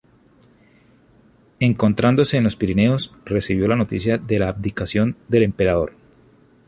Encontrándose 1.59 2.35
en 2.35 2.43
los 2.45 2.55
Pirineos, 2.55 3.13
recibió 3.23 3.67
la 3.67 3.75
noticia 3.75 4.17
de 4.17 4.39
la 4.39 4.49
abdicación 4.49 5.15
del 5.29 5.43
emperador. 5.43 5.93